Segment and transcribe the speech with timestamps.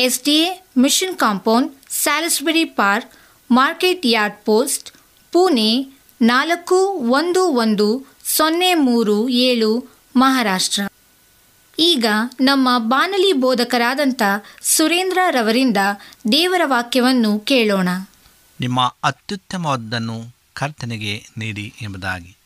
[0.00, 3.10] S D A mission compound, Salisbury park,
[3.50, 4.90] market yard post,
[5.32, 5.86] Pune
[6.22, 6.74] ನಾಲ್ಕು
[7.10, 9.70] ಒಂದು ಒಂದು ಸೊನ್ನೆ ಮೂರು ಏಳು,
[10.16, 10.82] ಮಹಾರಾಷ್ಟ್ರ.
[11.78, 12.06] ಈಗ
[12.40, 14.22] ನಮ್ಮ ಬಾನಲಿ ಬೋಧಕರಾದಂಥ
[14.62, 15.76] ಸುರೇಂದ್ರ ರವರಿಂದ
[16.32, 17.88] ದೇವರ ವಾಕ್ಯವನ್ನು ಕೇಳೋಣ.
[18.60, 22.36] ನಿಮ್ಮ ಅತ್ಯುತ್ತಮವಾದನ್ನು ಕರ್ತನೆಗೆ ನೀಡಿ ಎಂಬುದಾಗಿ.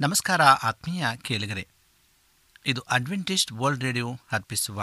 [0.00, 1.68] ನಮಸ್ಕಾರ ಆತ್ಮೀಯ ಕೇಳಿಗರೆ.
[2.66, 4.82] ಇದು ಅಡ್ವೆಂಟಿಸ್ಟ್ ವರ್ಲ್ಡ್ ರೇಡಿಯೋ ಅರ್ಪಿಸುವ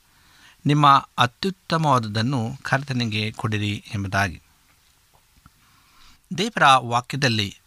[0.65, 4.41] ನಿಮ್ಮ ಅತ್ಯುತ್ತಮವಾದದನ್ನು ಕರ್ತನಿಗೆ ಕೊಡಿರಿ ಎಂಬುದಾಗಿ.
[6.37, 7.57] ದೇವರ ವಾಕ್ಯದಲ್ಲಿ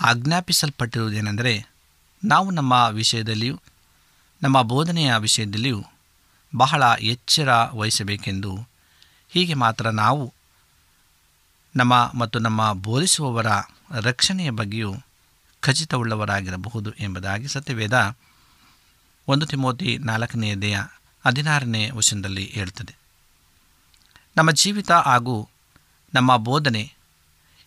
[0.00, 1.66] ಆಜ್ಞಾಪಿಸಲ್ಪಟ್ಟಿರುವುದೇನೆಂದರೆ,
[2.24, 3.60] ನಾವು ನಮ್ಮ ವಿಷಯದಲ್ಲಿಯೂ,
[4.42, 5.84] ನಮ್ಮ ಬೋಧನೆಯ ವಿಷಯದಲ್ಲಿಯೂ
[6.56, 8.68] ಬಹಳ ಎಚ್ಚರ ವಹಿಸಬೇಕೆಂದು
[9.28, 10.34] ಹೀಗೆ ಮಾತ್ರ ನಾವು
[11.76, 13.46] ನಮ್ಮ ಮತ್ತು ನಮ್ಮ ಬೋಧಿಸುವವರ
[13.90, 14.94] ರಕ್ಷಣೆಯ ಬಗ್ಗೆಯೂ
[15.60, 18.16] ಖಚಿತವುಳ್ಳವರಾಗಿರಬಹುದು ಎಂಬುದಾಗಿ ಸತ್ಯವೇದ
[19.28, 20.80] ಒಂದು ತಿಮೋತಿ ನಾಲ್ಕನೆಯದೆಯ
[21.26, 22.96] ಹದಿನಾರನೇ ವಚನದಲ್ಲಿ ಹೇಳ್ತದೆ.
[24.36, 25.48] ನಮ್ಮ ಜೀವಿತ ಹಾಗೂ
[26.14, 26.92] ನಮ್ಮ ಬೋಧನೆ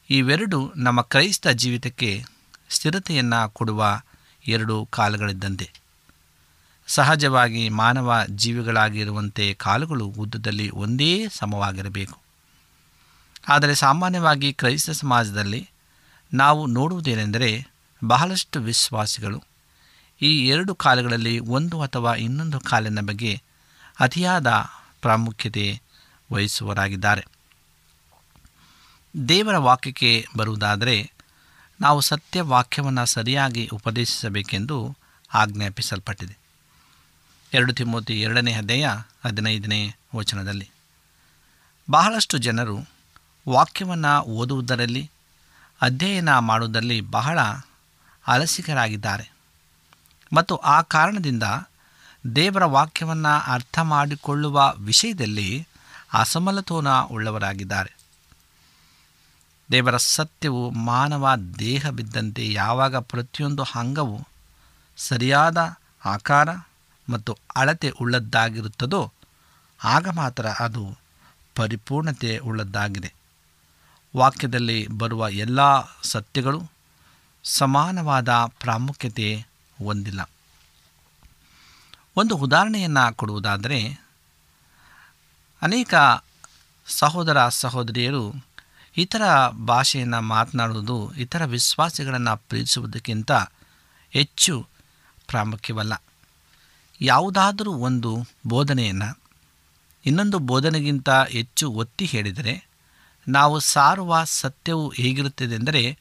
[0.10, 2.24] ಇವೆರಡು ನಮ್ಮ ಕ್ರೈಸ್ತ ಜೀವಿತಕ್ಕೆ
[2.70, 4.02] ಸ್ಥಿರತೆಯನ್ನು ಕೊಡುವ
[4.48, 5.72] ಎರಡು ಕಾಲುಗಳಿದ್ದಂತೆ.
[6.88, 12.18] ಸಹಜವಾಗಿ ಮಾನವ ಜೀವಿಗಳಾಗಿರುವಂತೆ ಕಾಲುಗಳು ಉದ್ದದಲ್ಲಿ ಒಂದೇ ಸಮವಾಗಿರಬೇಕು.
[13.48, 15.70] ಆದರೆ ಸಾಮಾನ್ಯವಾಗಿ ಕ್ರೈಸ್ತ ಸಮಾಜದಲ್ಲಿ
[16.34, 17.68] ನಾವು ನೋಡುವುದೇನೆಂದರೆ
[18.08, 19.44] ಬಹಳಷ್ಟು ವಿಶ್ವಾಸಿಗಳು
[20.22, 23.42] ಈ ಎರಡು ಕಾಲುಗಳಲ್ಲಿ ಒಂದು ಅಥವಾ ಇನ್ನೊಂದು ಕಾಲಿನ ಬಗ್ಗೆ
[24.00, 24.48] ಅತಿಯಾದ
[25.02, 25.82] ಪ್ರಾಮುಖ್ಯತೆ
[26.34, 27.28] ವಹಿಸುವರಾಗಿದ್ದಾರೆ
[29.28, 31.12] ದೇವರ ವಾಕ್ಯಕ್ಕೆ ಬರುವುದಾದರೆ,
[31.82, 34.98] ನಾವು ಸತ್ಯ ವಾಕ್ಯವನ್ನು ಸರಿಯಾಗಿ ಉಪದೇಶಿಸಬೇಕೆಂದು
[35.34, 36.38] ಆಜ್ಞಾಪಿಸಲ್ಪಟ್ಟಿದೆ.
[37.54, 38.88] ಎರಡು ತಿಮ್ಮೋತಿ ಎರಡನೇ ಅಧ್ಯಾಯ
[39.26, 40.72] ಹದಿನೈದನೇ ವಚನದಲ್ಲಿ.
[41.90, 42.78] ಬಹಳಷ್ಟು ಜನರು
[43.50, 45.12] ವಾಕ್ಯವನ್ನು ಓದುವುದರಲ್ಲಿ,
[45.82, 47.40] ಅಧ್ಯಯನ ಮಾಡುವುದರಲ್ಲಿ ಬಹಳ
[48.28, 49.32] ಅಲಸಿಕರಾಗಿದ್ದಾರೆ
[50.34, 51.44] ಮತ್ತು ಆ ಕಾರಣದಿಂದ
[52.36, 55.68] ದೇವರ ವಾಕ್ಯವನ್ನು ಅರ್ಥ ಮಾಡಿಕೊಳ್ಳುವ ವಿಷಯದಲ್ಲಿ
[56.14, 57.98] ಅಸಮಲತೋನ ಉಳ್ಳವರಾಗಿದ್ದಾರೆ.
[59.72, 64.28] ದೇವರ ಸತ್ಯವು ಮಾನವ ದೇಹ ಬಿದ್ದಂತೆ ಯಾವಾಗ ಪ್ರತಿಯೊಂದು ಅಂಗವು
[64.98, 65.58] ಸರಿಯಾದ
[66.06, 66.50] ಆಕಾರ
[67.10, 69.14] ಮತ್ತು ಅಳತೆ ಉಳ್ಳದ್ದಾಗಿರುತ್ತದೋ
[69.84, 70.98] ಆಗ ಮಾತ್ರ ಅದು
[71.56, 73.14] ಪರಿಪೂರ್ಣತೆ ಉಳ್ಳದ್ದಾಗಿದೆ.
[74.18, 75.60] ವಾಕ್ಯದಲ್ಲಿ ಬರುವ ಎಲ್ಲ
[76.04, 76.64] ಸತ್ಯಗಳು
[77.44, 79.46] ಸಮಾನವಾದ ಪ್ರಾಮುಖ್ಯತೆ
[79.86, 80.30] ಹೊಂದಿಲ್ಲ.
[82.16, 84.02] ಒಂದು ಉದಾಹರಣೆಯನ್ನು ಕೊಡುವುದಾದರೆ,
[85.62, 85.94] ಅನೇಕ
[86.88, 88.34] ಸಹೋದರ ಸಹೋದರಿಯರು
[88.98, 89.22] ಇತರ
[89.66, 93.32] ಭಾಷೆಯನ್ನು ಮಾತನಾಡುವುದು, ಇತರ ವಿಶ್ವಾಸಿಗಳನ್ನು ಪ್ರೀತಿಸುವುದಕ್ಕಿಂತ
[94.12, 94.68] ಹೆಚ್ಚು
[95.28, 96.04] ಪ್ರಾಮುಖ್ಯವಲ್ಲ.
[97.02, 99.20] ಯಾವುದಾದರೂ ಒಂದು ಬೋಧನೆಯನ್ನು,
[100.06, 102.68] ಇನ್ನೊಂದು ಬೋಧನೆಗಿಂತ ಹೆಚ್ಚು ಒತ್ತಿ ಹೇಳಿದರೆ,
[103.28, 106.00] ನಾವು ಸಾರುವ ಸತ್ಯವು ಹೇಗಿರುತ್ತದೆ ಎಂದರೆ,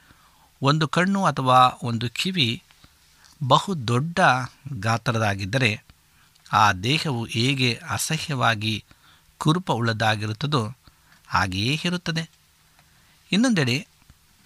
[0.62, 2.62] ಒಂದು ಕಣ್ಣು ಅಥವಾ ಒಂದು ಕಿವಿ
[3.48, 4.18] ಬಹು ದೊಡ್ಡ
[4.80, 5.87] ಗಾತ್ರದಾಗಿದ್ದರೆ
[6.52, 8.84] ಆ ದೇಹವು ಹೇಗೆ ಅಸಹ್ಯವಾಗಿ
[9.38, 10.74] ಕುರುಪ ಉಳ್ಳದಾಗಿರುತ್ತದೋ
[11.26, 12.30] ಹಾಗೆಯೇ ಇರುತ್ತದೆ.
[13.32, 13.88] ಇನ್ನೊಂದೆಡೆ,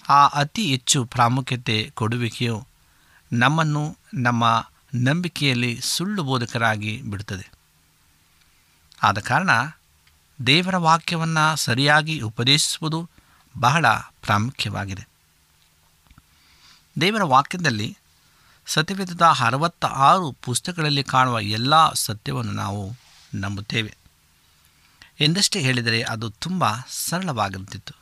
[0.09, 2.67] ಆ ಅತಿ ಹೆಚ್ಚು ಪ್ರಾಮುಖ್ಯತೆ ಕೊಡುವಿಕೆಯು
[3.33, 7.51] ನಮ್ಮನ್ನು ನಮ್ಮ ನಂಬಿಕೆಯಲ್ಲಿ ಸುಳ್ಳು ಬೋಧಕರಾಗಿ ಬಿಡುತ್ತದೆ.
[9.03, 9.51] ಆದ ಕಾರಣ
[10.47, 13.11] ದೇವರ ವಾಕ್ಯವನ್ನು ಸರಿಯಾಗಿ ಉಪದೇಶಿಸುವುದು
[13.61, 15.09] ಬಹಳ ಪ್ರಾಮುಖ್ಯವಾಗಿದೆ.
[17.01, 17.99] ದೇವರ ವಾಕ್ಯದಲ್ಲಿ
[18.67, 22.93] ಸತ್ಯವೇದದ ಅರವತ್ತ ಆರು ಪುಸ್ತಕಗಳಲ್ಲಿ ಕಾಣುವ ಎಲ್ಲ ಸತ್ಯವನ್ನು ನಾವು
[23.35, 23.97] ನಂಬುತ್ತೇವೆ.
[25.21, 27.95] ಎಂದಷ್ಟೇ ಹೇಳಿದರೆ ಅದು ತುಂಬ ಸರಳವಾಗಿರುತ್ತಿತ್ತು.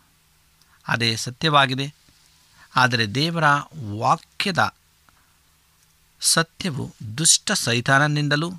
[0.88, 1.95] ಅದೇ ಸತ್ಯವಾಗಿದೆ.
[2.76, 3.45] ಆದರೆ ದೇವರ
[3.99, 4.75] ವಾಕ್ಯದ
[6.21, 8.52] ಸತ್ಯವು ದುಷ್ಟ ಸೈತಾನನಿಂದಲೂ,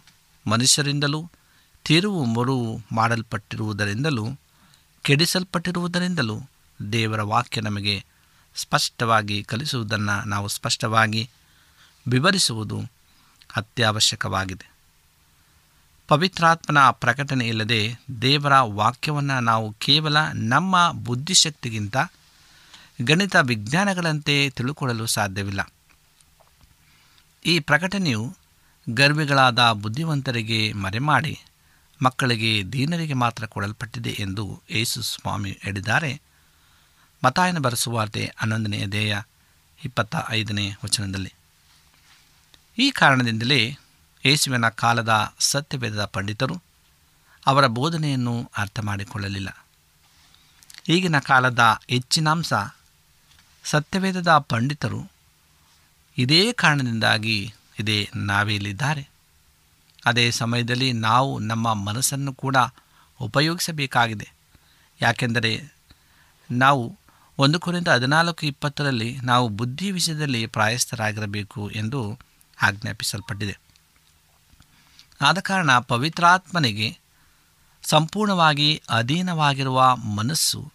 [0.48, 1.32] ಮನುಷ್ಯರಿಂದಲೂ,
[1.86, 4.28] ತಿರುವು ಮರುವು ಮಾಡಲ್ಪಟ್ಟಿರುವುದರಿಂದಲೂ,
[5.02, 6.42] ಕೆಡಿಸಲ್ಪಟ್ಟಿರುವುದರಿಂದಲೂ
[6.92, 8.06] ದೇವರ ವಾಕ್ಯ ನಮಗೆ
[8.56, 11.30] ಸ್ಪಷ್ಟವಾಗಿ ಕಲಿಸುವುದನ್ನು ನಾವು ಸ್ಪಷ್ಟವಾಗಿ
[12.08, 12.82] ವಿವರಿಸುವುದು
[13.56, 14.72] ಅತ್ಯವಶ್ಯಕವಾಗಿದೆ.
[16.08, 21.98] ಪವಿತ್ರಾತ್ಮನ ಪ್ರಕಟಣೆ ಇಲ್ಲದೆ ದೇವರ ವಾಕ್ಯವನ್ನು ನಾವು ಕೇವಲ ನಮ್ಮ ಬುದ್ಧಿಶಕ್ತಿಗಿಂತ
[23.02, 25.74] ಗಣಿತ ವಿಜ್ಞಾನಗಳಂತೆ ತಿಳುಕೊಳ್ಳಲು ಸಾಧ್ಯವಿಲ್ಲ.
[27.46, 28.38] ಈ ಪ್ರಕಟಣೆಯು
[28.90, 31.40] ಗರ್ವಿಗಳಾದ ಬುದ್ಧಿವಂತರಿಗೆ ಮರೆಮಾಡಿ
[32.04, 36.22] ಮಕ್ಕಳಿಗೆ ದೀನರಿಗೆ ಮಾತ್ರ ಕೊಡಲ್ಪಟ್ಟಿದೆ ಎಂದು ಯೇಸು ಸ್ವಾಮಿ ಹೇಳಿದ್ದಾರೆ.
[37.26, 39.18] ಮತಾಯನ ಬರೆಸುವಾರ್ತೆ ಹನ್ನೊಂದನೆಯ ದೇಯ
[39.86, 41.34] ಇಪ್ಪತ್ತ ಐದನೇ ವಚನದಲ್ಲಿ.
[42.78, 43.78] ಈ ಕಾರಣದಿಂದಲೇ
[44.26, 46.62] ಯೇಸುವಿನ ಕಾಲದ ಸತ್ಯವೇದದ ಪಂಡಿತರು
[47.48, 49.66] ಅವರ ಬೋಧನೆಯನ್ನು ಅರ್ಥ ಮಾಡಿಕೊಳ್ಳಲಿಲ್ಲ
[50.90, 51.60] ಈಗಿನ ಕಾಲದ
[51.90, 52.54] ಹೆಚ್ಚಿನಾಂಶ
[53.64, 55.12] ಸತ್ಯವೇದದ ಪಂಡಿತರು
[56.18, 59.10] ಇದೇ ಕಾರಣದಿಂದಾಗಿ ಇದೇ ನಾವೇ ಇಲ್ಲಿದ್ದಾರೆ
[60.06, 62.58] ಅದೇ ಸಮಯದಲ್ಲಿ ನಾವು ನಮ್ಮ ಮನಸ್ಸನ್ನು ಕೂಡ
[63.22, 64.34] ಉಪಯೋಗಿಸಬೇಕಾಗಿದೆ.
[65.02, 65.74] ಯಾಕೆಂದರೆ
[66.52, 66.98] ನಾವು
[67.38, 72.20] ಒಂದು ಕುರಿತ ಹದಿನಾಲ್ಕು ಇಪ್ಪತ್ತರಲ್ಲಿ ನಾವು ಬುದ್ಧಿ ವಿಷಯದಲ್ಲಿ ಪ್ರಾಯಸ್ಥರಾಗಿರಬೇಕು ಎಂದು
[72.62, 73.60] ಆಜ್ಞಾಪಿಸಲ್ಪಟ್ಟಿದೆ.
[75.22, 77.00] ಆದ ಕಾರಣ ಪವಿತ್ರಾತ್ಮನಿಗೆ
[77.84, 80.72] ಸಂಪೂರ್ಣವಾಗಿ ಅಧೀನವಾಗಿರುವ ಮನಸ್ಸು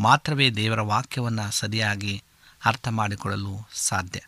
[0.00, 2.22] ಮಾತ್ರವೇ ದೇವರ ವಾಕ್ಯವನ್ನು ಸರಿಯಾಗಿ
[2.64, 4.20] ಅರ್ಥ ಮಾಡಿಕೊಳ್ಳಲು ಸಾಧ್ಯ.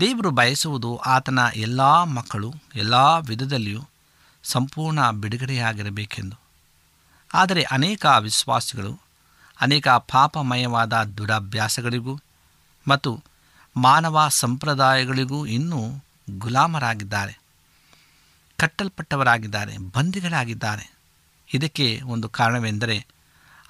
[0.00, 3.88] ದೇವರು ಬಯಸುವುದು ಆತನ ಎಲ್ಲ ಮಕ್ಕಳು ಎಲ್ಲ ವಿಧದಲ್ಲಿಯೂ
[4.42, 6.36] ಸಂಪೂರ್ಣ ಬಿಡುಗಡೆಯಾಗಿರಬೇಕೆಂದು.
[7.34, 9.00] ಆದರೆ ಅನೇಕ ವಿಶ್ವಾಸಿಗಳು
[9.60, 12.20] ಅನೇಕ ಪಾಪಮಯವಾದ ದುರಭ್ಯಾಸಗಳಿಗೂ
[12.88, 13.22] ಮತ್ತು
[13.76, 16.04] ಮಾನವ ಸಂಪ್ರದಾಯಗಳಿಗೂ ಇನ್ನೂ
[16.38, 17.40] ಗುಲಾಮರಾಗಿದ್ದಾರೆ.
[18.56, 20.94] ಕಟ್ಟಲ್ಪಟ್ಟವರಾಗಿದ್ದಾರೆ, ಬಂದಿಗಳಾಗಿದ್ದಾರೆ.
[21.54, 23.06] ಇದಕ್ಕೆ ಒಂದು ಕಾರಣವೆಂದರೆ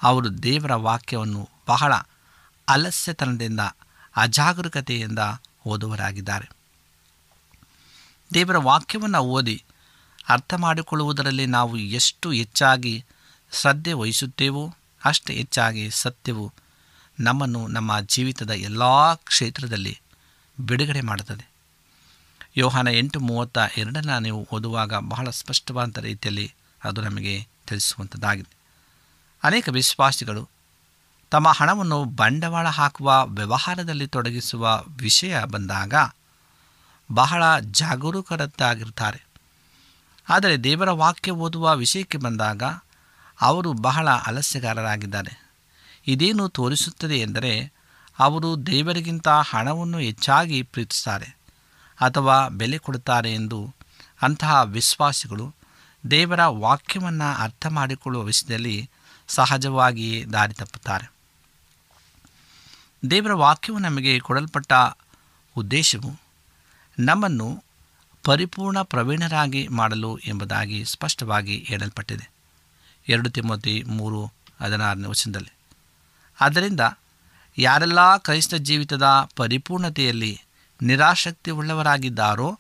[0.02, 1.94] ಅವರು ದೇವರ ವಾಕ್ಯವನ್ನು ಬಹಳ
[2.68, 3.60] ಅಲಸ್ಯತನದಿಂದ,
[4.16, 5.18] ಅಜಾಗರೂಕತೆಯಿಂದ
[5.66, 6.50] ಓದುವರಾಗಿದ್ದಾರೆ.
[8.34, 9.64] ದೇವರ ವಾಕ್ಯವನ್ನು ಓದಿ
[10.28, 13.04] ಅರ್ಥ ಮಾಡಿಕೊಳ್ಳುವುದರಲ್ಲಿ ನಾವು ಎಷ್ಟು ಹೆಚ್ಚಾಗಿ
[13.52, 16.52] ಶ್ರದ್ಧೆ ವಹಿಸುತ್ತೇವೋ ಅಷ್ಟು ಹೆಚ್ಚಾಗಿ ಸತ್ಯವು
[17.20, 20.00] ನಮ್ಮನ್ನು ನಮ್ಮ ಜೀವಿತದ ಎಲ್ಲ ಕ್ಷೇತ್ರದಲ್ಲಿ
[20.60, 21.50] ಬಿಡುಗಡೆ ಮಾಡುತ್ತದೆ.
[22.56, 26.54] ಯೋಹಾನ ಎಂಟು ಮೂವತ್ತ ಎರಡನ್ನ ನೀವು ಓದುವಾಗ ಬಹಳ ಸ್ಪಷ್ಟವಾದ ರೀತಿಯಲ್ಲಿ
[26.84, 28.56] ಅದು ನಮಗೆ ತಿಳಿಸುವಂಥದ್ದಾಗಿದೆ
[29.42, 30.48] ಅನೇಕ ವಿಶ್ವಾಸಿಗಳು
[31.30, 35.94] ತಮ್ಮ ಹಣವನ್ನು ಬಂಡವಾಳ ಹಾಕುವ, ವ್ಯವಹಾರದಲ್ಲಿ ತೊಡಗಿಸುವ ವಿಷಯ ಬಂದಾಗ
[37.12, 39.26] ಬಹಳ ಜಾಗರೂಕರದ್ದಾಗಿರ್ತಾರೆ
[40.28, 42.62] ಆದರೆ ದೇವರ ವಾಕ್ಯ ಓದುವ ವಿಷಯಕ್ಕೆ ಬಂದಾಗ
[43.40, 45.45] ಅವರು ಬಹಳ ಆಲಸ್ಯಗಾರರಾಗಿದ್ದಾರೆ
[46.06, 47.72] ಇದೇನು ತೋರಿಸುತ್ತದೆ ಎಂದರೆ
[48.18, 51.36] ಅವರು ದೇವರಿಗಿಂತ ಹಣವನ್ನು ಹೆಚ್ಚಾಗಿ ಪ್ರೀತಿಸ್ತಾರೆ
[52.00, 53.74] ಅಥವಾ ಬೆಲೆ ಕೊಡುತ್ತಾರೆ ಎಂದು
[54.22, 55.54] ಅಂತಹ ವಿಶ್ವಾಸಿಗಳು
[56.10, 58.90] ದೇವರ ವಾಕ್ಯವನ್ನು ಅರ್ಥ ಮಾಡಿಕೊಳ್ಳುವ ವಿಷಯದಲ್ಲಿ
[59.28, 61.12] ಸಹಜವಾಗಿಯೇ ದಾರಿ ತಪ್ಪುತ್ತಾರೆ.
[63.10, 64.72] ದೇವರ ವಾಕ್ಯವು ನಮಗೆ ಕೊಡಲ್ಪಟ್ಟ
[65.56, 66.20] ಉದ್ದೇಶವು
[66.98, 67.64] ನಮ್ಮನ್ನು
[68.24, 72.30] ಪರಿಪೂರ್ಣ ಪ್ರವೀಣರಾಗಿ ಮಾಡಲು ಎಂಬುದಾಗಿ ಸ್ಪಷ್ಟವಾಗಿ ಹೇಳಲ್ಪಟ್ಟಿದೆ.
[73.08, 74.26] ಎರಡು ತಿಮ್ಮತಿ ಮೂರು
[74.60, 75.55] ಹದಿನಾರನೇ ವಚನದಲ್ಲಿ.
[76.40, 76.80] ಆದ್ದರಿಂದ
[77.58, 79.02] ಯಾರೆಲ್ಲ ಕ್ರೈಸ್ತ ಜೀವಿತದ
[79.36, 80.40] ಪರಿಪೂರ್ಣತೆಯಲ್ಲಿ
[80.82, 82.58] ನಿರಾಸಕ್ತಿ ಉಳ್ಳವರಾಗಿದ್ದಾರೋ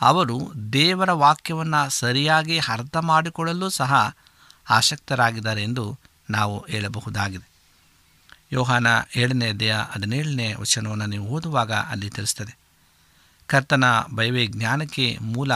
[0.00, 4.16] ಅವರು ದೇವರ ವಾಕ್ಯವನ್ನು ಸರಿಯಾಗಿ ಅರ್ಥ ಮಾಡಿಕೊಳ್ಳಲು ಸಹ
[4.70, 5.98] ಆಸಕ್ತರಾಗಿದ್ದಾರೆ ಎಂದು
[6.30, 7.50] ನಾವು ಹೇಳಬಹುದಾಗಿದೆ.
[8.52, 12.58] ಯೋಹಾನ ಏಳನೇ ದೇಹ ಹದಿನೇಳನೇ ವಚನವನ್ನು ನೀವು ಓದುವಾಗ ಅಲ್ಲಿ ತಿಳಿಸ್ತದೆ.
[13.46, 15.54] ಕರ್ತನ ಭಯವೇ ಜ್ಞಾನಕ್ಕೆ ಮೂಲ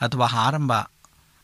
[0.00, 0.72] ಅಥವಾ ಆರಂಭ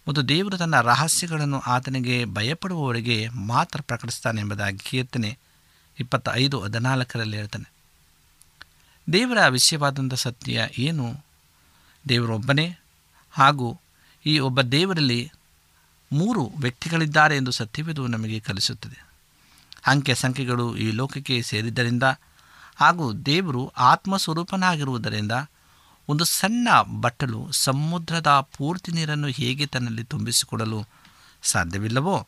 [0.08, 5.38] ಮತ್ತು ದೇವರು ತನ್ನ ರಹಸ್ಯಗಳನ್ನು ಆತನಿಗೆ ಭಯಪಡುವವರಿಗೆ ಮಾತ್ರ ಪ್ರಕಟಿಸ್ತಾನೆ ಎಂಬುದಾಗಿ ಕೀರ್ತನೆ
[6.00, 7.72] ಇಪ್ಪತ್ತ ಐದು ಹದಿನಾಲ್ಕರಲ್ಲಿ ಹೇಳ್ತಾನೆ.
[9.12, 11.25] ದೇವರ ವಿಷಯವಾದಂಥ ಸತ್ಯ ಏನು?
[12.08, 12.78] ದೇವರೊಬ್ಬನೇ
[13.30, 13.80] ಹಾಗೂ
[14.26, 15.32] ಈ ಒಬ್ಬ ದೇವರಲ್ಲಿ
[16.12, 19.06] ಮೂರು ವ್ಯಕ್ತಿಗಳಿದ್ದಾರೆ ಎಂದು ಸತ್ಯವಿದು ನಮಗೆ ಕಲಿಸುತ್ತದೆ.
[19.86, 22.02] ಅಂಕೆ ಸಂಖ್ಯೆಗಳು ಈ ಲೋಕಕ್ಕೆ ಸೇರಿದ್ದರಿಂದ
[22.76, 25.32] ಹಾಗೂ ದೇವರು ಆತ್ಮಸ್ವರೂಪನಾಗಿರುವುದರಿಂದ
[26.08, 26.68] ಒಂದು ಸಣ್ಣ
[27.00, 30.86] ಬಟ್ಟಲು ಸಮುದ್ರದ ಪೂರ್ತಿ ನೀರನ್ನು ಹೇಗೆ ತನ್ನಲ್ಲಿ ತುಂಬಿಸಿಕೊಡಲು
[31.42, 32.26] ಸಾಧ್ಯವಿಲ್ಲವೋ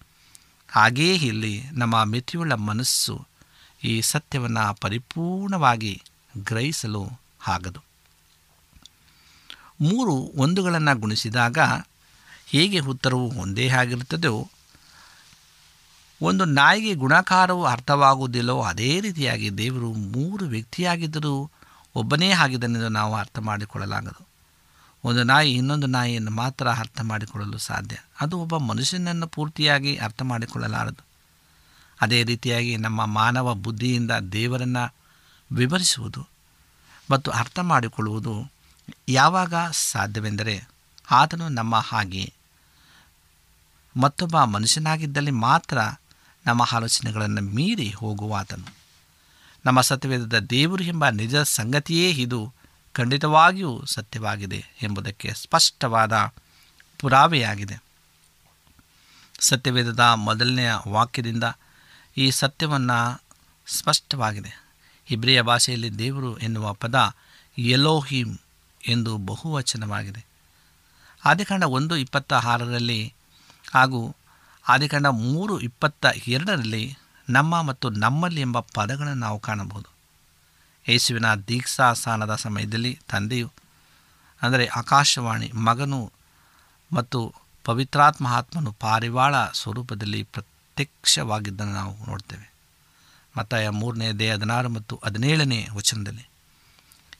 [0.68, 3.26] ಹಾಗೆಯೇ ಇಲ್ಲಿ ನಮ್ಮ ಮಿತಿಯುಳ್ಳ ಮನಸ್ಸು
[3.84, 6.02] ಈ ಸತ್ಯವನ್ನು ಪರಿಪೂರ್ಣವಾಗಿ
[6.44, 7.08] ಗ್ರಹಿಸಲು
[7.48, 7.82] ಆಗದು.
[9.80, 11.58] ಮೂರು ಒಂದುಗಳನ್ನು ಗುಣಿಸಿದಾಗ
[12.46, 14.50] ಹೇಗೆ ಉತ್ತರವು ಒಂದೇ ಆಗಿರುತ್ತದೆಯೋ,
[16.22, 21.50] ಒಂದು ನಾಯಿಗೆ ಗುಣಕಾರವು ಅರ್ಥವಾಗುವುದಿಲ್ಲವೋ, ಅದೇ ರೀತಿಯಾಗಿ ದೇವರು ಮೂರು ವ್ಯಕ್ತಿಯಾಗಿದ್ದರೂ
[21.98, 24.28] ಒಬ್ಬನೇ ಆಗಿದ್ದನೆಂದು ನಾವು ಅರ್ಥ ಮಾಡಿಕೊಳ್ಳಲಾಗದು.
[25.04, 27.96] ಒಂದು ನಾಯಿ ಇನ್ನೊಂದು ನಾಯಿಯನ್ನು ಮಾತ್ರ ಅರ್ಥ ಮಾಡಿಕೊಳ್ಳಲು ಸಾಧ್ಯ.
[28.20, 31.04] ಅದು ಒಬ್ಬ ಮನುಷ್ಯನನ್ನು ಪೂರ್ತಿಯಾಗಿ ಅರ್ಥ ಮಾಡಿಕೊಳ್ಳಲಾರದು.
[32.00, 34.94] ಅದೇ ರೀತಿಯಾಗಿ ನಮ್ಮ ಮಾನವ ಬುದ್ಧಿಯಿಂದ ದೇವರನ್ನು
[35.52, 36.28] ವಿವರಿಸುವುದು
[37.10, 38.50] ಮತ್ತು ಅರ್ಥ ಮಾಡಿಕೊಳ್ಳುವುದು
[39.08, 40.68] ಯಾವಾಗ ಸಾಧ್ಯವೆಂದರೆ
[41.10, 42.32] ಆತನು ನಮ್ಮ ಹಾಗೆ
[43.96, 45.78] ಮತ್ತೊಬ್ಬ ಮನುಷ್ಯನಾಗಿದ್ದಲ್ಲಿ ಮಾತ್ರ
[46.46, 48.77] ನಮ್ಮ ಆಲೋಚನೆಗಳನ್ನು ಮೀರಿ ಹೋಗುವ ಆತನು
[49.64, 52.52] ನಮ್ಮ ಸತ್ಯವೇದದ ದೇವರು ಎಂಬ ನಿಜ ಸಂಗತಿಯೇ ಇದು.
[52.92, 56.32] ಖಂಡಿತವಾಗಿಯೂ ಸತ್ಯವಾಗಿದೆ ಎಂಬುದಕ್ಕೆ ಸ್ಪಷ್ಟವಾದ
[56.98, 57.82] ಪುರಾವೆಯಾಗಿದೆ.
[59.40, 61.44] ಸತ್ಯವೇದದ ಮೊದಲನೆಯ ವಾಕ್ಯದಿಂದ
[62.16, 63.22] ಈ ಸತ್ಯವನ್ನು
[63.66, 64.64] ಸ್ಪಷ್ಟವಾಗಿದೆ.
[65.10, 67.14] ಇಬ್ರಿಯ ಭಾಷೆಯಲ್ಲಿ ದೇವರು ಎನ್ನುವ ಪದ
[67.58, 68.38] ಎಲೋಹಿಮ್
[68.86, 70.26] ಎಂದು ಬಹುವಚನವಾಗಿದೆ.
[71.24, 73.14] ಆದಿಕಾಂಡ ಒಂದು ಇಪ್ಪತ್ತ ಆರರಲ್ಲಿ
[73.74, 74.16] ಹಾಗೂ
[74.68, 79.88] ಆದಿಕಾಂಡ ಮೂರು ಇಪ್ಪತ್ತ ಎರಡರಲ್ಲಿ ನಮ್ಮ ಮತ್ತು ನಮ್ಮಲ್ಲಿ ಎಂಬ ಪದಗಳನ್ನು ನಾವು ಕಾಣಬಹುದು.
[80.86, 83.48] ಯೇಸುವಿನ ದೀಕ್ಷಾಸ್ಥಾನದ ಸಮಯದಲ್ಲಿ ತಂದೆಯು,
[84.42, 86.12] ಅಂದರೆ ಆಕಾಶವಾಣಿ ಮಗನು
[86.90, 92.46] ಮತ್ತು ಪವಿತ್ರಾತ್ಮಹಾತ್ಮನು ಪಾರಿವಾಳ ಸ್ವರೂಪದಲ್ಲಿ ಪ್ರತ್ಯಕ್ಷವಾಗಿದ್ದನ್ನು ನಾವು ನೋಡ್ತೇವೆ.
[93.36, 96.24] ಮತ್ತಾಯ ಮೂರನೇ ದೇ ಹದಿನಾರು ಮತ್ತು ಹದಿನೇಳನೇ ವಚನದಲ್ಲಿ,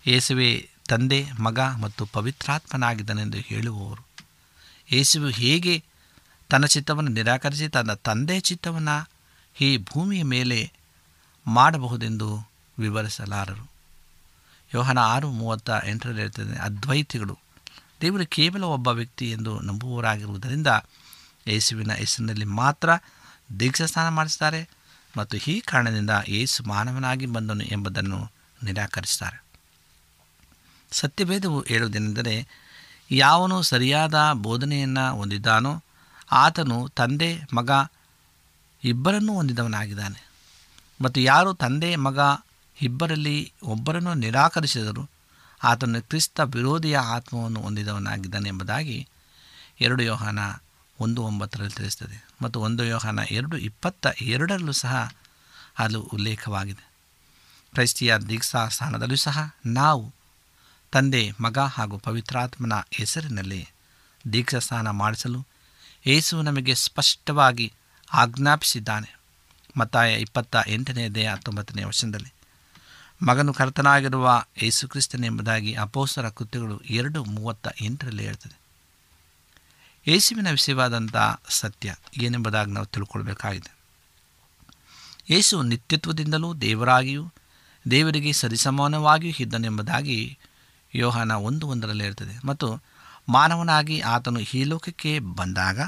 [0.06, 0.50] ಯೇಸುವೆ,
[0.88, 4.02] ತಂದೆ, ಮಗ ಮತ್ತು ಪವಿತ್ರಾತ್ಮನಾಗಿದ್ದನೆಂದು ಹೇಳುವವರು.
[4.88, 5.74] ಯೇಸುವು ಹೇಗೆ
[6.50, 8.96] ತನ್ನ ಚಿತ್ತವನ್ನು ನಿರಾಕರಿಸಿ ತನ್ನ ತಂದೆಯ ಚಿತ್ತವನ್ನು
[9.60, 10.72] ಈ ಭೂಮಿಯ ಮೇಲೆ
[11.46, 12.28] ಮಾಡಬಹುದೆಂದು
[12.78, 13.70] ವಿವರಿಸಲಾರರು.
[14.74, 17.38] ಯೋಹನ ಆರು ಮೂವತ್ತ ಎಂಟರಲ್ಲಿ ಇರ್ತದೆ ಅದ್ವೈತಿಗಳು,
[18.00, 20.66] ದೇವರು ಕೇವಲ ಒಬ್ಬ ವ್ಯಕ್ತಿ ಎಂದು ನಂಬುವವರಾಗಿರುವುದರಿಂದ
[21.46, 22.88] ಯೇಸುವಿನ ಹೆಸರಿನಲ್ಲಿ ಮಾತ್ರ
[23.60, 24.68] ದೀಕ್ಷಾಸ್ನಾನ ಮಾಡಿಸ್ತಾರೆ
[25.16, 28.32] ಮತ್ತು ಈ ಕಾರಣದಿಂದ ಯೇಸು ಮಾನವನಾಗಿ ಬಂದನು ಎಂಬುದನ್ನು
[28.64, 29.38] ನಿರಾಕರಿಸ್ತಾರೆ
[30.92, 32.48] ಸತ್ಯಭೇದವು ಹೇಳುವುದೇನೆಂದರೆ,
[33.10, 35.82] ಯಾವನು ಸರಿಯಾದ ಬೋಧನೆಯನ್ನು ಹೊಂದಿದ್ದಾನೋ,
[36.32, 37.70] ಆತನು ತಂದೆ, ಮಗ
[38.84, 40.28] ಇಬ್ಬರನ್ನೂ ಹೊಂದಿದವನಾಗಿದ್ದಾನೆ.
[41.00, 42.18] ಮತ್ತು ಯಾರು ತಂದೆ, ಮಗ,
[42.82, 45.10] ಇಬ್ಬರಲ್ಲಿ ಒಬ್ಬರನ್ನು ನಿರಾಕರಿಸಿದರು
[45.62, 49.08] ಆತನು ಕ್ರಿಸ್ತ ವಿರೋಧಿಯ ಆತ್ಮವನ್ನು ಹೊಂದಿದವನಾಗಿದ್ದಾನೆ ಎಂಬುದಾಗಿ
[49.80, 50.38] ಎರಡು ಯೋಹಾನ
[51.00, 52.26] ಒಂದು ಒಂಬತ್ತರಲ್ಲಿ ತಿಳಿಸ್ತದೆ.
[52.42, 55.12] ಮತ್ತು ಒಂದು ಯೋಹಾನ ಎರಡು ಇಪ್ಪತ್ತ ಎರಡರಲ್ಲೂ ಸಹ
[55.78, 56.88] ಅದು ಉಲ್ಲೇಖವಾಗಿದೆ.
[57.72, 60.12] ಕ್ರೈಸ್ತಿಯ ದೀಕ್ಷಾ ಸ್ಥಾನದಲ್ಲೂ ಸಹ ನಾವು
[60.92, 63.68] ತಂದೆ, ಮಗ ಹಾಗೂ ಪವಿತ್ರಾತ್ಮನ ಹೆಸರಿನಲ್ಲಿ
[64.32, 65.46] ದೀಕ್ಷಾಸ್ನಾನ ಮಾಡಿಸಲು
[66.06, 67.72] ಯೇಸು ನಮಗೆ ಸ್ಪಷ್ಟವಾಗಿ
[68.12, 69.18] ಆಜ್ಞಾಪಿಸಿದ್ದಾನೆ.
[69.76, 72.32] ಮತ್ತಾಯ ಇಪ್ಪತ್ತ ಎಂಟನೇ ದೇಹ ಹತ್ತೊಂಬತ್ತನೇ ವರ್ಷದಲ್ಲಿ
[73.26, 78.58] ಮಗನು ಕರ್ತನಾಗಿರುವ ಯೇಸು ಕ್ರಿಸ್ತನೆಂಬುದಾಗಿ ಅಪೋಸರ ಕೃತ್ಯಗಳು ಎರಡು ಮೂವತ್ತ ಎಂಟರಲ್ಲಿ ಹೇಳ್ತದೆ.
[80.10, 81.16] ಯೇಸುವಿನ ವಿಷಯವಾದಂಥ
[81.48, 83.76] ಸತ್ಯ ಏನೆಂಬುದಾಗಿ ನಾವು ತಿಳ್ಕೊಳ್ಬೇಕಾಗಿದೆ.
[85.30, 87.32] ಯೇಸು ನಿತ್ಯತ್ವದಿಂದಲೂ ದೇವರಾಗಿಯೂ,
[87.90, 90.38] ದೇವರಿಗೆ ಸರಿಸಮಾನವಾಗಿಯೂ ಇದ್ದನೆಂಬುದಾಗಿ
[90.94, 92.80] ಯೋಹಾನ ಒಂದು ಒಂದರಲ್ಲಿ ಇರ್ತದೆ ಮತ್ತು
[93.28, 95.80] ಮಾನವನಾಗಿ ಆತನು ಈ ಲೋಕಕ್ಕೆ ಬಂದಾಗ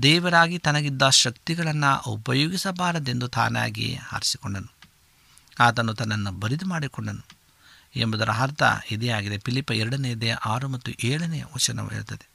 [0.00, 4.72] ದೇವರಾಗಿ ತನಗಿದ್ದ ಶಕ್ತಿಗಳನ್ನು ಉಪಯೋಗಿಸಬಾರದೆಂದು ತಾನಾಗಿ ಆರಿಸಿಕೊಂಡನು.
[5.60, 7.26] ಆತನು ತನ್ನನ್ನು ಬರಿದು ಮಾಡಿಕೊಂಡನು
[7.96, 9.38] ಎಂಬುದರ ಅರ್ಥ ಇದೇ ಆಗಿದೆ.
[9.38, 12.28] ಫಿಲಿಪ ಎರಡನೆಯದೇ ಆರು ಮತ್ತು ಏಳನೇ ವಚನವು ಇರುತ್ತದೆ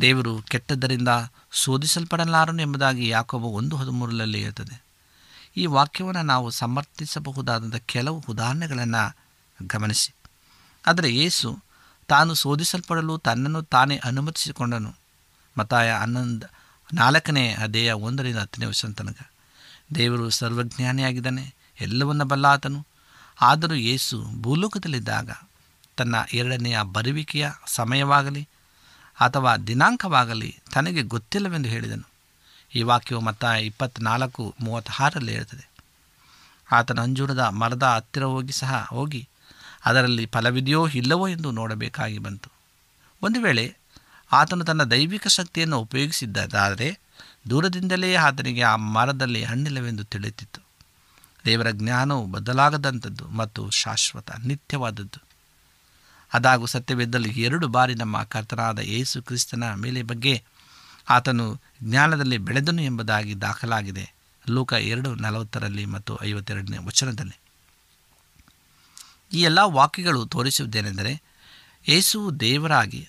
[0.00, 1.08] ದೇವರು ಕೆಟ್ಟದ್ದರಿಂದ
[1.52, 4.84] ಶೋಧಿಸಲ್ಪಡಲಾರನು ಎಂಬುದಾಗಿ ಯಾಕೊಬ್ಬ ಒಂದು ಹದಿಮೂರರಲ್ಲಿ ಇರುತ್ತದೆ
[5.56, 9.16] ಈ ವಾಕ್ಯವನ್ನು ನಾವು ಸಮರ್ಥಿಸಬಹುದಾದಂಥ ಕೆಲವು ಉದಾಹರಣೆಗಳನ್ನು
[9.66, 10.14] ಗಮನಿಸಿ.
[10.86, 11.58] ಆದರೆ ಯೇಸು
[12.08, 15.03] ತಾನು ಶೋಧಿಸಲ್ಪಡಲು ತನ್ನನ್ನು ತಾನೇ ಅನುಮತಿಸಿಕೊಂಡನು.
[15.58, 16.46] ಮತಾಯ ಹನ್ನೊಂದು
[16.94, 19.16] ನಾಲ್ಕನೇ ಅದೇಯ ಒಂದರಿಂದ ಹತ್ತನೇ ವರ್ಷ ತನಕ.
[19.94, 22.86] ದೇವರು ಸರ್ವಜ್ಞಾನಿಯಾಗಿದ್ದಾನೆ, ಎಲ್ಲವನ್ನ ಬಲ್ಲಾತನು.
[23.40, 25.30] ಆದರೂ ಯೇಸು ಭೂಲೋಕದಲ್ಲಿದ್ದಾಗ
[25.96, 28.48] ತನ್ನ ಎರಡನೆಯ ಬರುವಿಕೆಯ ಸಮಯವಾಗಲಿ
[29.20, 32.08] ಅಥವಾ ದಿನಾಂಕವಾಗಲಿ ತನಗೆ ಗೊತ್ತಿಲ್ಲವೆಂದು ಹೇಳಿದನು.
[32.74, 35.70] ಈ ವಾಕ್ಯವು ಮತ ಇಪ್ಪತ್ತ್ನಾಲ್ಕು ಮೂವತ್ತಾರರಲ್ಲಿ ಹೇಳ್ತದೆ.
[36.72, 39.28] ಆತನ ಅಂಜೂರದ ಮರದ ಹತ್ತಿರ ಹೋಗಿ ಸಹ ಹೋಗಿ
[39.84, 42.50] ಅದರಲ್ಲಿ ಫಲವಿದೆಯೋ ಇಲ್ಲವೋ ಎಂದು ನೋಡಬೇಕಾಗಿ ಬಂತು.
[43.22, 43.76] ಒಂದು ವೇಳೆ
[44.32, 47.00] ಆತನು ತನ್ನ ದೈವಿಕ ಶಕ್ತಿಯನ್ನು ಉಪಯೋಗಿಸಿದ್ದಾದರೆ
[47.50, 50.64] ದೂರದಿಂದಲೇ ಆತನಿಗೆ ಆ ಮರದಲ್ಲಿ ಹಣ್ಣಿಲ್ಲವೆಂದು ತಿಳಿಯುತ್ತಿತ್ತು
[51.44, 55.22] ದೇವರ ಜ್ಞಾನವು ಬದಲಾಗದಂಥದ್ದು ಮತ್ತು ಶಾಶ್ವತ, ನಿತ್ಯವಾದದ್ದು.
[56.32, 60.44] ಅದಾಗೂ ಸತ್ಯವಿದ್ದಲ್ಲಿ ಎರಡು ಬಾರಿ ನಮ್ಮ ಕರ್ತನಾದ ಯೇಸು ಕ್ರಿಸ್ತನ ಮೇಲೆ ಬಗ್ಗೆ
[61.08, 64.14] ಆತನು ಜ್ಞಾನದಲ್ಲಿ ಬೆಳೆದನು ಎಂಬುದಾಗಿ ದಾಖಲಾಗಿದೆ.
[64.48, 67.40] ಲೋಕ ಎರಡು ನಲವತ್ತರಲ್ಲಿ ಮತ್ತು ಐವತ್ತೆರಡನೇ ವಚನದಲ್ಲಿ.
[69.32, 71.22] ಈ ಎಲ್ಲ ವಾಕ್ಯಗಳು ತೋರಿಸುವುದೇನೆಂದರೆ
[71.88, 73.08] ಯೇಸುವು ದೇವರಾಗಿ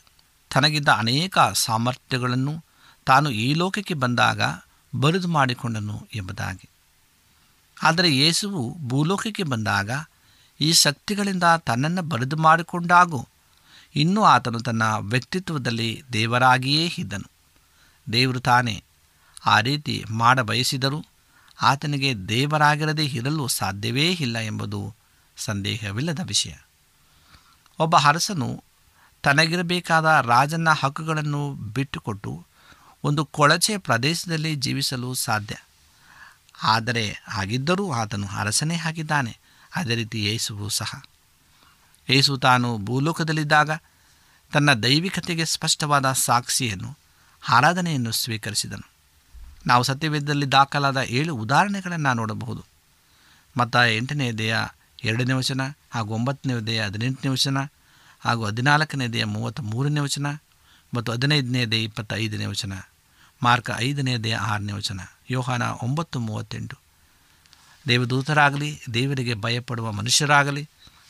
[0.55, 2.63] ತನಗಿದ್ದ ಅನೇಕ ಸಾಮರ್ಥ್ಯಗಳನ್ನು
[3.05, 4.41] ತಾನು ಈ ಲೋಕಕ್ಕೆ ಬಂದಾಗ
[4.99, 6.69] ಬರಿದು ಮಾಡಿಕೊಂಡನು ಎಂಬುದಾಗಿ.
[7.83, 9.91] ಆದರೆ ಯೇಸುವು ಭೂಲೋಕಕ್ಕೆ ಬಂದಾಗ
[10.61, 13.27] ಈ ಶಕ್ತಿಗಳಿಂದ ತನ್ನನ್ನು ಬರಿದು ಮಾಡಿಕೊಂಡಾಗೂ,
[13.95, 17.31] ಇನ್ನೂ ಆತನು ತನ್ನ ವ್ಯಕ್ತಿತ್ವದಲ್ಲಿ ದೇವರಾಗಿಯೇ ಇದ್ದನು.
[18.13, 18.83] ದೇವರು ತಾನೇ
[19.45, 21.05] ಆ ರೀತಿ ಮಾಡಬಯಸಿದರೂ
[21.61, 24.95] ಆತನಿಗೆ ದೇವರಾಗಿರದೇ ಇರಲು ಸಾಧ್ಯವೇ ಇಲ್ಲ ಎಂಬುದು
[25.37, 26.53] ಸಂದೇಹವಿಲ್ಲದ ವಿಷಯ.
[27.79, 28.63] ಒಬ್ಬ ಅರಸನು
[29.25, 32.45] ತನಗಿರಬೇಕಾದ ರಾಜನ ಹಕ್ಕುಗಳನ್ನು ಬಿಟ್ಟುಕೊಟ್ಟು
[33.03, 35.55] ಒಂದು ಕೊಳಚೆ ಪ್ರದೇಶದಲ್ಲಿ ಜೀವಿಸಲು ಸಾಧ್ಯ.
[36.63, 39.37] ಆದರೆ ಹಾಗಿದ್ದರೂ ಆತನು ಅರಸನೇ ಆಗಿದ್ದಾನೆ.
[39.75, 41.03] ಅದೇ ರೀತಿ ಯೇಸುವು ಸಹ.
[42.09, 43.69] ಯೇಸು ತಾನು ಭೂಲೋಕದಲ್ಲಿದ್ದಾಗ
[44.53, 46.97] ತನ್ನ ದೈವಿಕತೆಗೆ ಸ್ಪಷ್ಟವಾದ ಸಾಕ್ಷಿಯನ್ನು,
[47.49, 48.89] ಆರಾಧನೆಯನ್ನು ಸ್ವೀಕರಿಸಿದನು.
[49.67, 52.65] ನಾವು ಸತ್ಯವೇದದಲ್ಲಿ ದಾಖಲಾದ ಏಳು ಉದಾಹರಣೆಗಳನ್ನು ನೋಡಬಹುದು.
[53.57, 54.55] ಮತ್ತು ಎಂಟನೇ ದೇಹ
[55.03, 55.61] ಎರಡನೇ ವಚನ
[55.91, 57.57] ಹಾಗೂ ಒಂಬತ್ತನೇ ದೇಹ ಹದಿನೆಂಟನೇ ವಚನ
[58.25, 60.27] ಹಾಗೂ ಹದಿನಾಲ್ಕನೇದೆಯ ಮೂವತ್ತ ಮೂರನೇ ವಚನ
[60.93, 62.73] ಮತ್ತು ಹದಿನೈದನೇದೇ ಇಪ್ಪತ್ತೈದನೇ ವಚನ,
[63.43, 66.77] ಮಾರ್ಕ ಐದನೇ ದೇಹ ಆರನೇ ವಚನ, ಯೋಹಾನ ಒಂಬತ್ತು ಮೂವತ್ತೆಂಟು.
[67.87, 70.69] ದೇವದೂತರಾಗಲಿ, ದೇವರಿಗೆ ಭಯಪಡುವ ಮನುಷ್ಯರಾಗಲಿ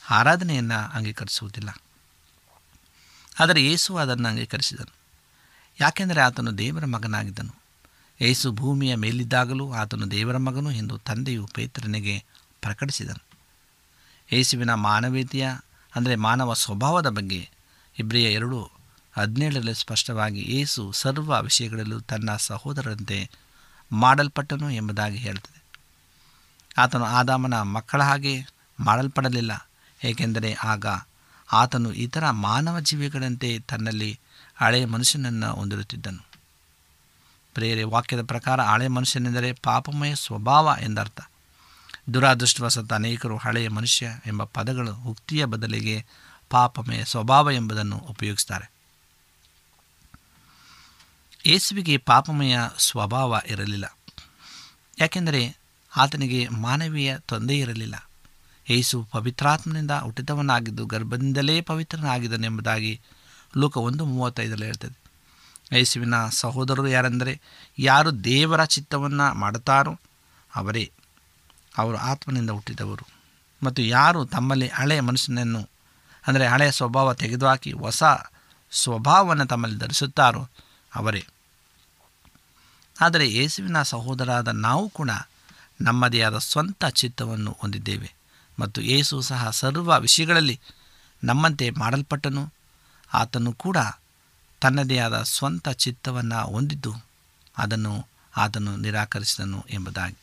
[0.10, 1.70] ಆರಾಧನೆಯನ್ನು ಅಂಗೀಕರಿಸುವುದಿಲ್ಲ.
[3.40, 4.94] ಆದರೆ ಯೇಸು ಅದನ್ನು ಅಂಗೀಕರಿಸಿದನು.
[5.82, 7.56] ಯಾಕೆಂದರೆ ಆತನು ದೇವರ ಮಗನಾಗಿದ್ದನು.
[8.22, 12.24] ಯೇಸು ಭೂಮಿಯ ಮೇಲಿದ್ದಾಗಲೂ ಆತನು ದೇವರ ಮಗನು ಎಂದು ತಂದೆಯು ಪೇತ್ರನಿಗೆ
[12.62, 13.38] ಪ್ರಕಟಿಸಿದನು.
[14.32, 15.50] ಯೇಸುವಿನ ಮಾನವೀಯತೆಯ
[15.96, 17.42] ಅಂದರೆ ಮಾನವ ಸ್ವಭಾವದ ಬಗ್ಗೆ
[18.00, 18.60] ಇಬ್ರಿಯ ಎರಡು
[19.18, 23.30] ಹದಿನೇಳರಲ್ಲಿ ಸ್ಪಷ್ಟವಾಗಿ ಏಸು ಸರ್ವ ವಿಷಯಗಳಲ್ಲೂ ತನ್ನ ಸಹೋದರರಂತೆ
[23.92, 25.60] ಮಾಡಲ್ಪಟ್ಟನು ಎಂಬುದಾಗಿ ಹೇಳ್ತದೆ.
[26.78, 28.34] ಆತನು ಆದಾಮನ ಮಕ್ಕಳ ಹಾಗೆ
[28.80, 29.54] ಮಾಡಲ್ಪಡಲಿಲ್ಲ,
[30.04, 30.86] ಏಕೆಂದರೆ ಆಗ
[31.54, 34.12] ಆತನು ಇತರ ಮಾನವ ಜೀವಿಗಳಂತೆ ತನ್ನಲ್ಲಿ
[34.56, 36.22] ಹಳೆಯ ಮನುಷ್ಯನನ್ನು ಹೊಂದಿರುತ್ತಿದ್ದನು.
[37.56, 41.20] ಪ್ರೇರೆ ವಾಕ್ಯದ ಪ್ರಕಾರ ಹಳೆಯ ಮನುಷ್ಯನೆಂದರೆ ಪಾಪಮಯ ಸ್ವಭಾವ ಎಂದರ್ಥ.
[42.14, 46.06] ದುರಾದೃಷ್ಟವಶತ ಅನೇಕರು ಹಳೆಯ ಮನುಷ್ಯ ಎಂಬ ಪದಗಳು ಉಕ್ತಿಯ ಬದಲಿಗೆ
[46.50, 48.72] ಪಾಪಮಯ ಸ್ವಭಾವ ಎಂಬುದನ್ನು ಉಪಯೋಗಿಸ್ತಾರೆ.
[51.46, 53.98] ಯೇಸುವಿಗೆ ಪಾಪಮಯ ಸ್ವಭಾವ ಇರಲಿಲ್ಲ.
[55.00, 55.58] ಯಾಕೆಂದರೆ
[55.98, 58.10] ಆತನಿಗೆ ಮಾನವೀಯ ತೊಂದರೆ ಇರಲಿಲ್ಲ.
[58.70, 63.02] ಯೇಸು ಪವಿತ್ರಾತ್ಮನಿಂದ ಹುಟ್ಟಿದವನಾಗಿದ್ದು ಗರ್ಭದಿಂದಲೇ ಪವಿತ್ರನಾಗಿದ್ದನೆಂಬುದಾಗಿ
[63.58, 65.00] ಲೋಕ ಒಂದು ಮೂವತ್ತೈದರಲ್ಲಿ ಹೇಳ್ತದೆ.
[65.78, 67.42] ಯೇಸುವಿನ ಸಹೋದರರು ಯಾರೆಂದರೆ,
[67.80, 70.00] ಯಾರು ದೇವರ ಚಿತ್ತವನ್ನು ಮಾಡುತ್ತಾರೋ
[70.56, 70.92] ಅವರೇ.
[71.78, 73.06] ಅವರು ಆತ್ಮನಿಂದ ಹುಟ್ಟಿದವರು.
[73.64, 75.70] ಮತ್ತು ಯಾರು ತಮ್ಮಲ್ಲಿ ಹಳೆಯ ಮನುಷ್ಯನನ್ನು
[76.28, 78.04] ಅಂದರೆ ಹಳೆಯ ಸ್ವಭಾವ ತೆಗೆದುಹಾಕಿ ಹೊಸ
[78.72, 80.50] ಸ್ವಭಾವವನ್ನು ತಮ್ಮಲ್ಲಿ ಧರಿಸುತ್ತಾರೋ
[80.96, 81.28] ಅವರೇ.
[83.02, 85.12] ಆದರೆ ಯೇಸುವಿನ ಸಹೋದರಾದ ನಾವು ಕೂಡ
[85.82, 88.10] ನಮ್ಮದೇ ಆದ ಸ್ವಂತ ಚಿತ್ತವನ್ನು ಹೊಂದಿದ್ದೇವೆ.
[88.60, 90.60] ಮತ್ತು ಯೇಸು ಸಹ ಸರ್ವ ವಿಷಯಗಳಲ್ಲಿ
[91.24, 92.44] ನಮ್ಮಂತೆ ಮಾಡಲ್ಪಟ್ಟನು.
[93.14, 93.78] ಆತನು ಕೂಡ
[94.62, 96.94] ತನ್ನದೇ ಆದ ಸ್ವಂತ ಚಿತ್ತವನ್ನು ಹೊಂದಿದ್ದು,
[97.58, 98.08] ಅದನ್ನು
[98.38, 100.18] ಆತನು ನಿರಾಕರಿಸಿದನು ಎಂಬುದಾಗಿ.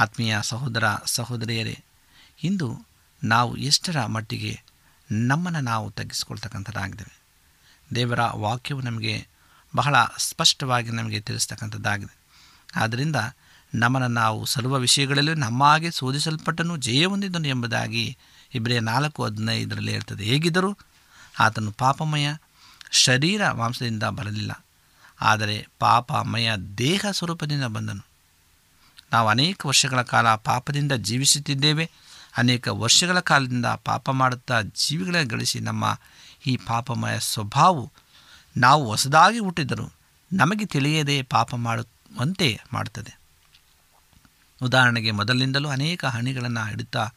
[0.00, 1.84] ಆತ್ಮೀಯ ಸಹೋದರ ಸಹೋದರಿಯರೇ,
[2.42, 2.86] ಇಂದು
[3.24, 4.62] ನಾವು ಎಷ್ಟರ ಮಟ್ಟಿಗೆ
[5.12, 7.20] ನಮ್ಮನ್ನು ನಾವು ತಗ್ಗಿಸ್ಕೊಳ್ತಕ್ಕಂಥದ್ದಾಗಿದ್ದೇವೆ
[7.94, 9.26] ದೇವರ ವಾಕ್ಯವು ನಮಗೆ
[9.76, 12.16] ಬಹಳ ಸ್ಪಷ್ಟವಾಗಿ ನಮಗೆ ತಿಳಿಸ್ತಕ್ಕಂಥದ್ದಾಗಿದೆ.
[12.76, 13.16] ಆದ್ದರಿಂದ
[13.74, 18.18] ನಮ್ಮನ್ನು ನಾವು ಸರ್ವ ವಿಷಯಗಳಲ್ಲೂ ನಮ್ಮ ಹಾಗೆ ಶೋಧಿಸಲ್ಪಟ್ಟನು ಜಯ ಹೊಂದಿದ್ದನು ಎಂಬುದಾಗಿ
[18.54, 20.78] ಇಬ್ಬರೇ ನಾಲ್ಕು ಹದಿನೈದರಲ್ಲಿ ಇರ್ತದೆ ಹೇಗಿದ್ದರೂ
[21.38, 22.28] ಆತನು ಪಾಪಮಯ,
[22.90, 24.64] ಶರೀರ ಮಾಂಸದಿಂದ ಬರಲಿಲ್ಲ.
[25.20, 28.09] ಆದರೆ ಪಾಪಮಯ ದೇಹ ಸ್ವರೂಪದಿಂದ ಬಂದನು.
[29.12, 31.90] ನಾವು ಅನೇಕ ವರ್ಷಗಳ ಕಾಲ ಪಾಪದಿಂದ ಜೀವಿಸುತ್ತಿದ್ದೇವೆ.
[32.36, 35.98] ಅನೇಕ ವರ್ಷಗಳ ಕಾಲದಿಂದ ಪಾಪ ಮಾಡುತ್ತಾ ಜೀವಿಗಳನ್ನು ಗಳಿಸಿ ನಮ್ಮ
[36.46, 37.92] ಈ ಪಾಪಮಯ ಸ್ವಭಾವವು
[38.56, 39.92] ನಾವು ಹೊಸದಾಗಿ ಹುಟ್ಟಿದರು
[40.32, 43.18] ನಮಗೆ ತಿಳಿಯದೆ ಪಾಪ ಮಾಡುವಂತೆ ಮಾಡುತ್ತದೆ.
[44.62, 47.08] ಉದಾಹರಣೆಗೆ ಮೊದಲಿನಿಂದಲೂ ಅನೇಕ ಹಣಿಗಳನ್ನು ಹಿಡುತ್ತಾ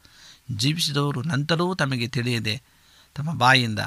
[0.51, 2.61] ಜೀವಿಸಿದವರು ನಂತರವೂ ತಮಗೆ ತಿಳಿಯದೆ
[3.15, 3.79] ತಮ್ಮ ಬಾಯಿಯಿಂದ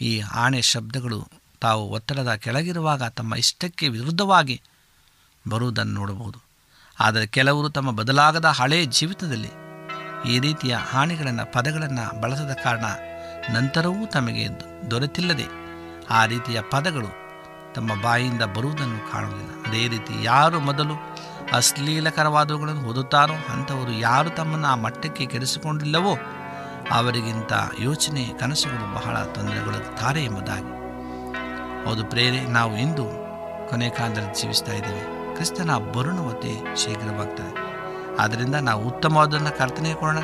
[0.00, 1.28] ಈ ಆಣೆ ಶಬ್ದಗಳು
[1.60, 4.62] ತಾವು ಒತ್ತಡದ ಕೆಳಗಿರುವಾಗ ತಮ್ಮ ಇಷ್ಟಕ್ಕೆ ವಿರುದ್ಧವಾಗಿ
[5.48, 6.49] ಬರುವುದನ್ನು ನೋಡಬಹುದು.
[7.00, 9.50] ಆದರೆ ಕೆಲವರು ತಮ್ಮ ಬದಲಾಗದ ಹಳೆಯ ಜೀವಿತದಲ್ಲಿ
[10.28, 12.84] ಈ ರೀತಿಯ ಹಾನಿಗಳನ್ನು, ಪದಗಳನ್ನು ಬಳಸದ ಕಾರಣ
[13.50, 14.48] ನಂತರವೂ ತಮಗೆ
[14.90, 15.44] ದೊರೆತಿಲ್ಲದೆ
[16.10, 17.20] ಆ ರೀತಿಯ ಪದಗಳು
[17.74, 19.66] ತಮ್ಮ ಬಾಯಿಯಿಂದ ಬರುವುದನ್ನು ಕಾಣುವುದಿಲ್ಲ.
[19.66, 20.94] ಅದೇ ರೀತಿ ಯಾರು ಮೊದಲು
[21.52, 26.16] ಅಶ್ಲೀಲಕರವಾದವುಗಳನ್ನು ಓದುತ್ತಾರೋ ಅಂಥವರು ಯಾರು ತಮ್ಮನ್ನು ಆ ಮಟ್ಟಕ್ಕೆ ಕೆಡಿಸಿಕೊಂಡಿಲ್ಲವೋ
[26.90, 30.72] ಅವರಿಗಿಂತ ಯೋಚನೆ, ಕನಸುಗಳು ಬಹಳ ತೊಂದರೆಗೊಳ್ಳುತ್ತಾರೆ ಎಂಬುದಾಗಿ.
[31.84, 33.04] ಹೌದು ಪ್ರೇರೆ, ನಾವು ಇಂದು
[33.70, 35.19] ಕೊನೆ ಕಾಲದಲ್ಲಿ ಜೀವಿಸ್ತಾ ಇದ್ದೇವೆ.
[35.40, 37.54] ಕ್ರಿಸ್ತನ ಬರುಣವತೆ ಶೀಘ್ರವಾಗ್ತದೆ.
[38.16, 40.18] ಆದ್ದರಿಂದ ನಾವು ಉತ್ತಮವಾದನ್ನು ಕರ್ತನೆ ಕೊಡೋಣ.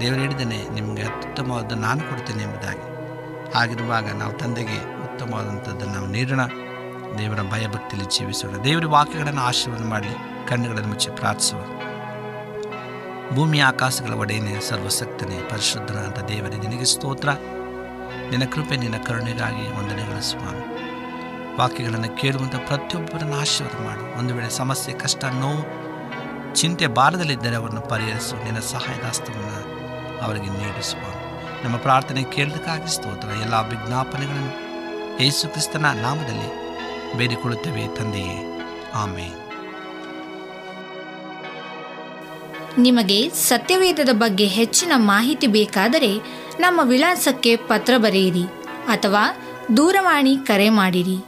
[0.00, 2.82] ದೇವರು ಹೇಳಿದ್ದೇನೆ, ನಿಮಗೆ ಅತ್ಯುತ್ತಮವಾದ ನಾನು ಕೊಡ್ತೇನೆ ಎಂಬುದಾಗಿ.
[3.52, 6.46] ಹಾಗಿರುವಾಗ ನಾವು ತಂದೆಗೆ ಉತ್ತಮವಾದಂಥದ್ದನ್ನು ನಾವು ನೀಡೋಣ.
[7.18, 8.56] ದೇವರ ಭಯಭಕ್ತಿಯಲ್ಲಿ ಜೀವಿಸೋಣ.
[8.64, 11.60] ದೇವರ ವಾಕ್ಯಗಳನ್ನು ಆಶೀರ್ವಾದ ಮಾಡಲಿ, ಕಣ್ಣುಗಳನ್ನು ಮುಚ್ಚಿ ಪ್ರಾರ್ಥಿಸುವ.
[13.34, 17.28] ಭೂಮಿಯ ಆಕಾಶಗಳ ಒಡೆಯನೇ ಸರ್ವಸಕ್ತನೇ ಪರಿಶುದ್ಧನಾದ ದೇವರೇ, ನಿನಗೆ ಸ್ತೋತ್ರ.
[18.30, 20.77] ನಿನ್ನ ಕೃಪೆ, ನಿನ್ನ ಕರುಣೆಗಾಗಿ ವಂದನೆಗಳು, ಸ್ವಾಮಿ.
[21.58, 24.18] ವಾಕ್ಯಗಳನ್ನು ಕೇಳುವಂಥ ಪ್ರತಿಯೊಬ್ಬರನ್ನು ಆಶೀರ್ವಾದ ಮಾಡು.
[24.18, 25.88] ಒಂದು ವೇಳೆ ಸಮಸ್ಯೆ, ಕಷ್ಟ, ನೋವು,
[26.54, 28.44] ಚಿಂತೆ ಬಾರದಲ್ಲಿದ್ದರೆ ಅವರನ್ನು ಪರಿಹರಿಸು.
[28.44, 29.78] ನಿನ್ನ ಸಹಾಯದಾಸ್ತವನ್ನು
[30.20, 31.00] ಅವರಿಗೆ ನೀಡಿಸುವ.
[31.64, 33.28] ನಮ್ಮ ಪ್ರಾರ್ಥನೆ ಕೇಳಲಿಕ್ಕಾಗಿ ಸ್ತೋತ್ರ.
[33.28, 34.68] ಎಲ್ಲ ವಿಜ್ಞಾಪನೆಗಳನ್ನು
[35.22, 36.68] ಯೇಸು ಕ್ರಿಸ್ತನ ನಾಮದಲ್ಲಿ
[37.16, 38.60] ಬೇಡಿಕೊಳ್ಳುತ್ತೇವೆ ತಂದೆಯೇ.
[38.94, 39.48] ಆಮೆ
[42.78, 46.18] ನಿಮಗೆ ಸತ್ಯವೇದದ ಬಗ್ಗೆ ಹೆಚ್ಚಿನ ಮಾಹಿತಿ ಬೇಕಾದರೆ
[46.60, 48.44] ನಮ್ಮ ವಿಳಾಸಕ್ಕೆ ಪತ್ರ ಬರೆಯಿರಿ
[48.86, 49.24] ಅಥವಾ
[49.76, 51.27] ದೂರವಾಣಿ ಕರೆ ಮಾಡಿರಿ.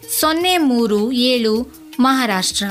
[0.19, 2.65] ಸೊನ್ನೆ ಮೂರು ಏಳು ಮಹಾರಾಷ್ಟ್ರ.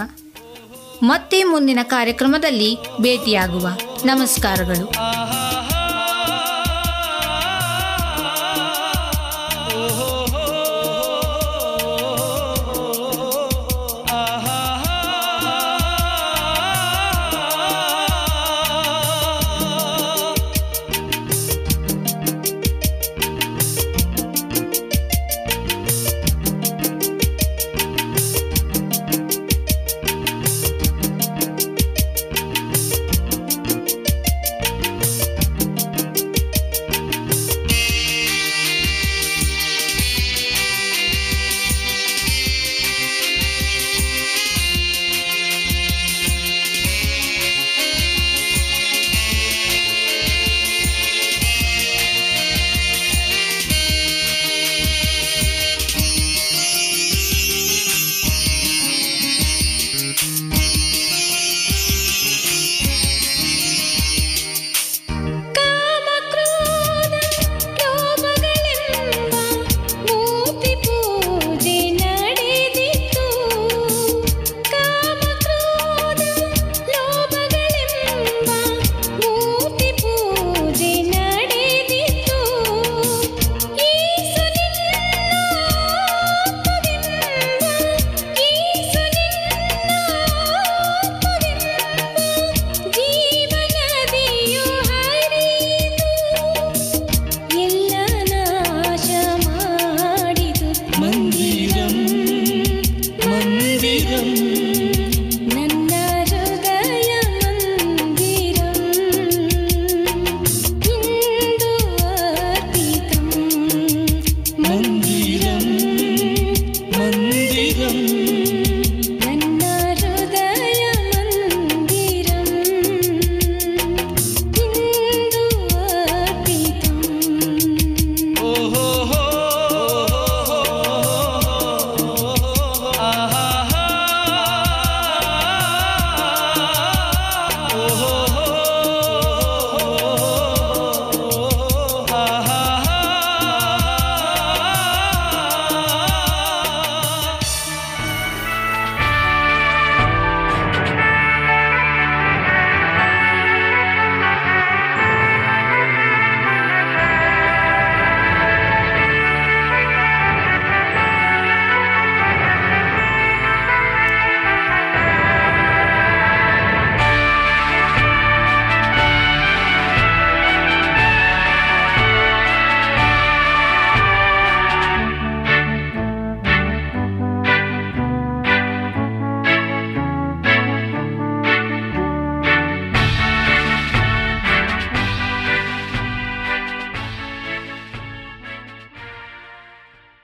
[1.02, 3.68] ಮತ್ತೆ ಮುಂದಿನ ಕಾರ್ಯಕ್ರಮದಲ್ಲಿ ಭೇಟಿಯಾಗುವ.
[4.04, 4.94] ನಮಸ್ಕಾರಗಳು.